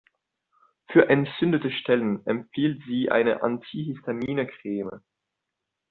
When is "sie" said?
2.87-3.11